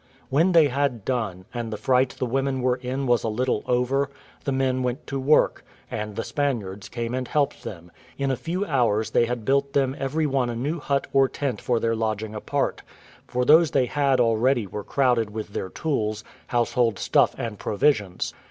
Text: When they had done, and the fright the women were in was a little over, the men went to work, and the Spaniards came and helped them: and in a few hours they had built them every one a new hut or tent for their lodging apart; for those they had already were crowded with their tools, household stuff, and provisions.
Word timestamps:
When 0.31 0.53
they 0.53 0.67
had 0.69 1.05
done, 1.05 1.45
and 1.53 1.71
the 1.71 1.77
fright 1.77 2.15
the 2.17 2.25
women 2.25 2.63
were 2.63 2.77
in 2.77 3.05
was 3.05 3.23
a 3.23 3.27
little 3.29 3.61
over, 3.67 4.09
the 4.45 4.51
men 4.51 4.81
went 4.81 5.05
to 5.05 5.19
work, 5.19 5.63
and 5.91 6.15
the 6.15 6.23
Spaniards 6.23 6.89
came 6.89 7.13
and 7.13 7.27
helped 7.27 7.63
them: 7.63 7.91
and 8.17 8.23
in 8.23 8.31
a 8.31 8.35
few 8.35 8.65
hours 8.65 9.11
they 9.11 9.27
had 9.27 9.45
built 9.45 9.73
them 9.73 9.95
every 9.99 10.25
one 10.25 10.49
a 10.49 10.55
new 10.55 10.79
hut 10.79 11.05
or 11.13 11.29
tent 11.29 11.61
for 11.61 11.79
their 11.79 11.95
lodging 11.95 12.33
apart; 12.33 12.81
for 13.27 13.45
those 13.45 13.69
they 13.69 13.85
had 13.85 14.19
already 14.19 14.65
were 14.65 14.83
crowded 14.83 15.29
with 15.29 15.49
their 15.49 15.69
tools, 15.69 16.23
household 16.47 16.97
stuff, 16.97 17.35
and 17.37 17.59
provisions. 17.59 18.33